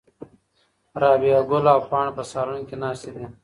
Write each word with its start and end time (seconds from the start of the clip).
رابعه 1.01 1.39
ګل 1.49 1.65
او 1.73 1.79
پاڼه 1.89 2.11
په 2.17 2.23
صالون 2.31 2.61
کې 2.67 2.75
ناستې 2.81 3.09
دي. 3.15 3.25